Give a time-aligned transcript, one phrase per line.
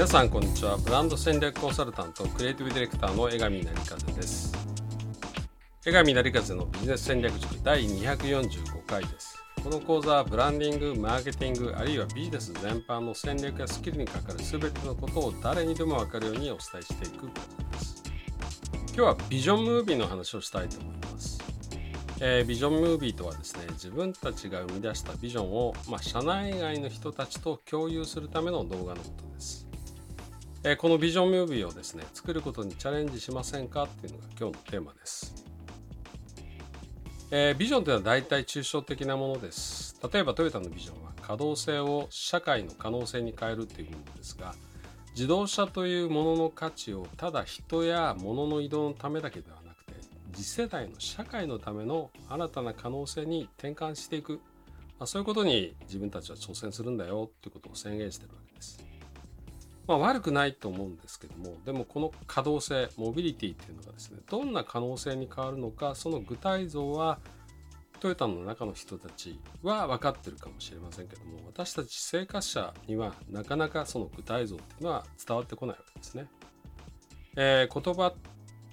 [0.00, 4.50] 皆さんこんにちはブランド戦略コンサルタントクリエイティブディレクターの江上成和です
[5.84, 18.02] 江上成和のビジネス戦略塾第245回ですこの講座はブランディング、マーケティング、あるいはビジネス全般の戦略やスキルにかかる全てのことを誰にでも分かるようにお伝えしていく講座です。
[18.86, 21.38] 今日はビジョンムービーの話をしたいと思います。
[22.22, 29.59] えー、ビジョンムービーとはですね、自分たちが生み出したビジョンを、まあ、社内外の人たちと共有するための動画のことです。
[30.62, 35.46] えー、このビジョンムービーをですね、作ることにチャレンジしませんかっていうのが今日のテーマです。
[37.30, 39.98] えー、ビジョンというのは大体抽象的なものです。
[40.12, 44.54] 例えばトヨタのビジョンは可動性を社会の可能性に変えるというものですが、
[45.12, 49.94] 自動車というものの価値をただ人や物の移動のためだけではなくて、
[50.34, 54.40] 次世代の社会のための新たな可能性に転換していく、
[54.98, 58.89] まあ、そういうことに自分たちは挑戦するんだよということを宣言してるわけです。
[59.90, 67.18] まあ、悪くないと思うんですけどもでもこの可動性モビリティっていうのがですねどんな可能性に変わるのかその具体像は
[67.98, 76.26] トヨタの中の人たちは分かってるかもしれませんけども私たち生活者にはなかなかその具体像っていうのは伝わってこないわけですね。
[77.34, 78.14] えー、言葉っ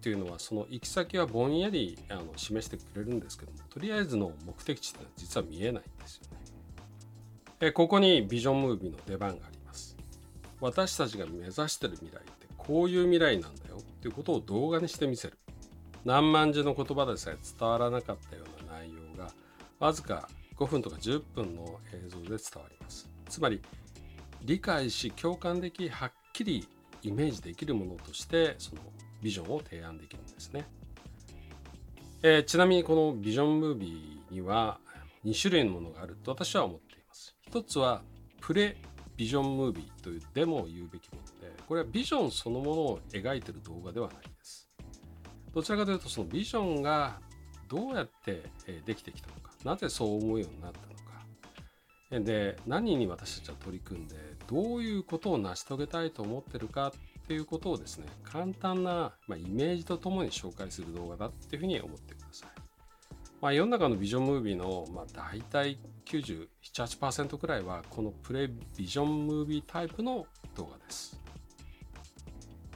[0.00, 6.36] ていうのはその行き先はぼんやりあの示してくれるんですけどもとりあえずの目的地っていうのは実は見えないんですよね。
[7.62, 9.59] えー、ここにビジョンムービーの出番があり
[10.60, 15.38] 私たちが目指してる未来ってこういう未来なんだよっていうことを動画にしてみせる。
[16.04, 19.32] 何万字の言葉でさえ伝わらなかったような内容が
[19.78, 23.10] わずか5分とか10分の映像で伝わります。
[23.28, 23.60] つまり
[24.42, 26.66] 理解し共感できはっきり
[27.02, 28.82] イメージできるものとしてその
[29.22, 30.66] ビジョンを提案できるんですね、
[32.22, 34.78] えー、ちなみにこのビジョンムービーには
[35.24, 37.36] 2種類のものがあると私は思っています。
[37.46, 38.02] 一つは
[38.40, 38.76] プレ
[39.20, 44.66] ビジョンムービーというでも言うべきものでこれはビジョンそのものを描いてる動画ではないです。
[45.52, 47.20] どちらかというとそのビジョンが
[47.68, 48.44] どうやって
[48.86, 52.24] できてきたのかなぜそう思うようになったのか。
[52.24, 54.16] で何に私たちは取り組んで
[54.46, 56.92] どういうことを成し遂げたいと思ってるかっ
[57.26, 62.19] ていうことをですね簡単な、まイメージとともに紹介する動画だっていうふうに思ってください
[63.40, 71.18] まあ、世の中のビジョンムービーの、まあ、大体97、8%くらいはこのプレビジョンムービータイプの動画です。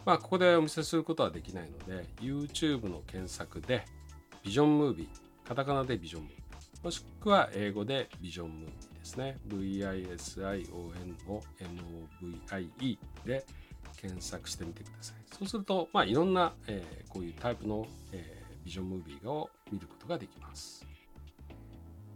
[0.06, 3.84] まあ、ここでお見せすることはできないので、YouTube の検索で
[4.42, 9.38] ビジョンムービー、カタカナでビジョンムービー、もしくは英語でビジョンムービーですね。
[9.46, 10.72] VISION
[11.28, 11.42] を
[12.48, 13.44] MOVIE で
[13.98, 15.16] 検索してみてください。
[15.30, 20.86] そうすると、まあ、いろんな、えー、こういうタイプの、えービジョンムービーを見ることができます。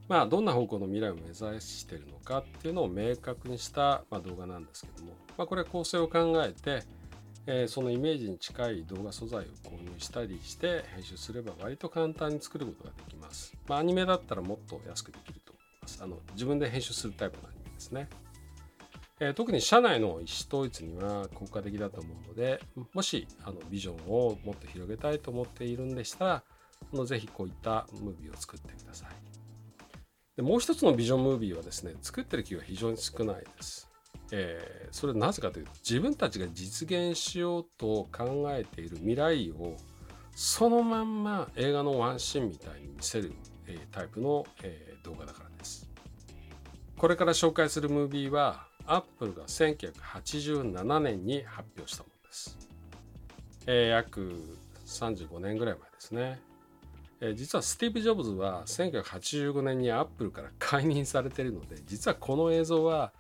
[0.09, 6.83] まあ、どんな方向の未来を目指しているのかっていうのを明確にした、ま動画なんですけども、まあ、これは構成を考えて、
[7.47, 13.55] え、そのイメージに近い動画素材を購入したりして編集すれば割と簡単に作ることができます。
[13.67, 16.03] まあ、アニメだったらもっと安くできると思います。
[16.03, 18.09] あの自分で編集するタイプのアニメですね。
[19.21, 22.61] え、特に社内の意思統一には効果的だと思うので
[22.93, 26.43] もしあのビジョンをもっと広げたいと思っているんでしたら
[26.97, 29.09] のぜひこういったムービーを作ってください
[30.37, 33.89] でもう一つのビジョンムービーはですね作ってる企業は非常に少ないです、
[34.33, 39.77] えー、それなぜかというと自分たちが実現しようと考えている未来を
[40.35, 43.33] そのまんま映画のワンシーンみたいに見せる、
[43.67, 45.89] えー、タイプの、えー、動画だからです
[46.97, 52.59] これから紹介するムービーはアップルが1987年に発表したものです。
[53.67, 54.33] え、約
[54.87, 56.41] 35年ぐらい前ですね。
[57.21, 63.13] え、実はスティーブ・ジョブズは1985年にアップルから解任されているので実はこの映像は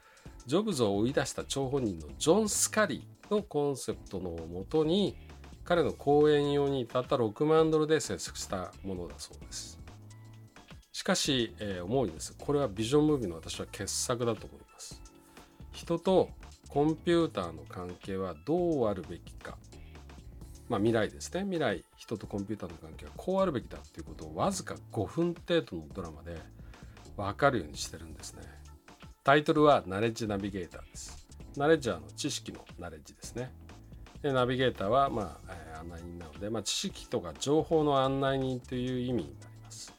[0.47, 5.17] ジョブズを追い出した張本人のジョン・スカリーのコンセプトのもとに
[5.65, 9.79] 彼の講演用にたった6万ドルで制作したものだそうです。
[10.93, 12.35] しかし、えー、思うにです。
[12.39, 15.03] これはビジョンムービーの私は傑作だと思います。
[15.73, 16.31] 人と
[16.71, 19.59] コンピューターの関係はどうあるべきか。
[20.69, 21.43] まあ未来ですね。
[21.43, 26.37] 未来、人とコンピューターの関係はこうあるべきだっていうことをわずか5分程度のドラマで
[27.17, 28.43] わかるようにしてるんですね。
[29.25, 31.27] タイトルはナレッジナビゲーターです。
[31.57, 33.51] ナレッジはの知識のナレッジですね。
[34.23, 39.95] でナビゲーターは、まあえー、案内人なので、まあ、知識とか情報の案内人という意味になります。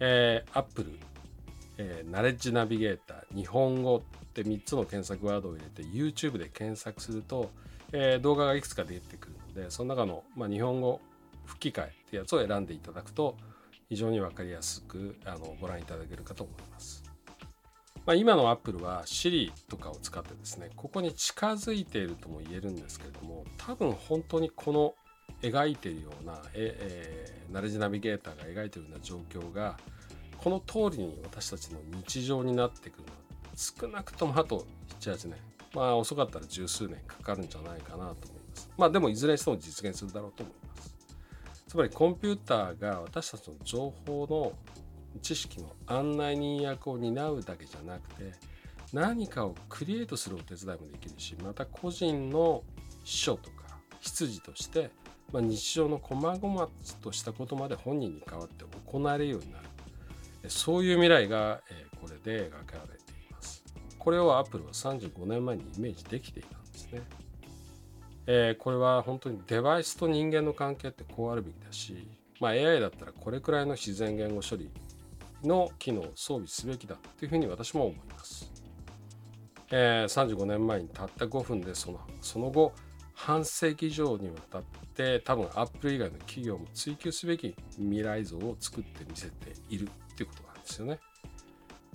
[0.00, 0.90] えー、Apple、
[1.78, 7.50] えー、ナレッジナビゲーター、日本語って3つの検索ワードを入れて YouTube で検索すると、
[7.92, 11.00] えー、動画がいくつか出てくるのでその中の、まあ、日本語
[11.44, 13.36] 吹き替えってやつを選んでいただくと
[13.88, 17.04] 非常に分かりやすくあのご覧いただけるかと思います。
[18.04, 24.94] まあ、今のアップルは Siri とかを使ってですねここに近づいているとも言えるんですけれども多分本当にこの
[25.42, 29.76] 描いているようなえ、えー、ナレジナビゲーターが描いているような状況が
[30.38, 33.16] この通りに私たちの日常になってくるのは
[33.56, 34.64] 少なくともあと
[35.00, 35.38] 78年
[35.74, 38.70] まあ遅かったら十数年かかるんじゃないかなと思います。
[38.76, 40.94] まあでもいずれにしても実現するだろうと思います。
[41.68, 44.52] つまりコンピューターが私たちの情報の
[45.22, 48.32] 知識の案内人役を担うだけじゃなくて
[48.92, 52.62] 何かをクリエイトするお手伝いもできるしまた個人の
[53.02, 54.90] 秘書とか執事として、
[55.32, 56.68] まあ、日常の細々
[57.02, 59.66] としたことまで本人に代わって行われるようになる。
[60.48, 61.60] そういう未来が
[62.00, 63.05] これで描かれて
[64.06, 67.02] これをアップルは35年前にイメージできていたんですね
[68.28, 72.08] えー、これは本当にデバイスと人間の関係ってこうあるべきだし、
[72.40, 74.70] まあ、AI だったらこれくらいの自然言語処理
[75.42, 78.52] の機能を装備すべきだというふうに私も思います。
[79.72, 82.72] えー、35年前にたった5分でそのその後
[83.12, 84.62] 半世紀以上にわたっ
[84.94, 91.00] て多分アップル以外の企業も追求すべき未来像を作ってみせているっていうことなんですよね。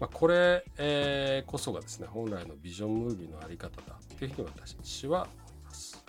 [0.02, 6.04] まあ、これ、えー、こそがですね本来のビジョンムービーのあり方だっていうふうに私は思います。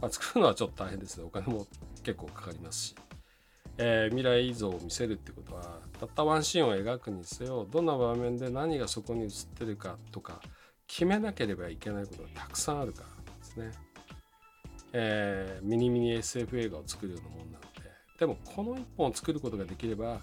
[0.00, 1.64] まあ、作るのはちょっと大変ですねお金も
[2.02, 2.94] 結構かかりますし。
[3.80, 10.40] えー、未来像を見せるってことはたったワンシーンを描くにせよどんな場面で何がそこに映ってるかとか
[10.88, 13.70] 決めなければいけないことがたくさんあるからですね。
[14.92, 17.88] えー、ミニミニ SF 映画を作るようなもんなので
[18.18, 20.18] でもこの一本を作ることができれば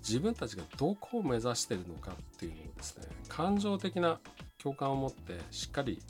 [0.00, 4.20] 自分たちがどこを目指してるのかっていうのをですね感情的な
[4.62, 6.00] 共感を持ってしっかり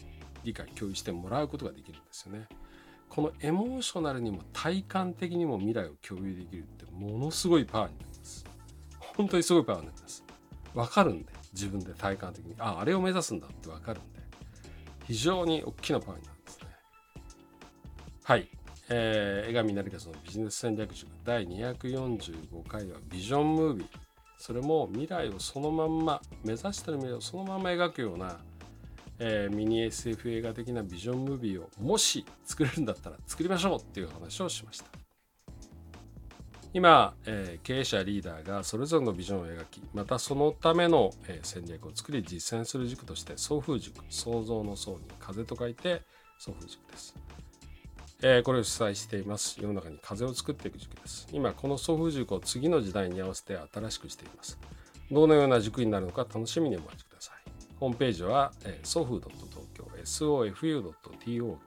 [0.45, 2.47] 理解共有してもらうことができるんですよね。
[3.09, 8.45] このエモーショナルにも体感的にも未来を共有できるってものすごいパワーになります。
[9.17, 10.25] 本当にすごいパワーになります。
[10.75, 12.55] わかるんで、自分で体感的に。
[12.59, 14.21] あ、あれを目指すんだってわかるんで、
[15.07, 16.67] 非常に大きなパワーになるんですね。
[18.25, 18.49] はい。
[18.91, 23.87] えー、江上成勝のビジネス戦略塾第245回はビジョンムービー。
[24.39, 28.39] それも未来をそのまんま、目指してる未来をそのまま描くような
[29.21, 34.87] えー、ミニ SF 映画的なビジョンムービーをもし作れるんだったら作りましょうっていう話をしました
[36.73, 46.03] 今、えー、経営者リーダーがそれぞれのビジョンを描きまたそのための、えー、戦略を作り実践する塾として送風塾創造の層に風と書いて
[46.39, 47.17] 送風塾です、
[48.23, 49.59] えー、これを主催しています。
[49.61, 51.29] 世の中に風を作っていく塾です。
[51.33, 54.59] 今この送風塾を次の時代に合わせて新しくしています。
[55.11, 57.37] どのような塾になるのか楽しみにお待ちください。
[57.79, 59.59] ホームページは、えー、sofu.tokyo
[60.05, 61.59] sofu.tokyo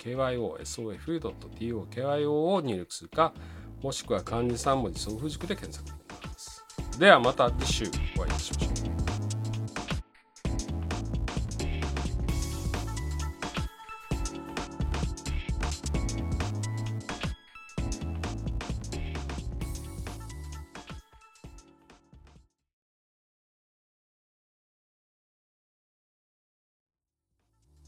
[0.59, 3.33] sofu.tokyo を入力するか
[3.81, 6.65] もしくは漢字3文字ソフ塾で検索できます。
[6.99, 7.85] ではまた次週
[8.17, 9.00] お会いしましょう。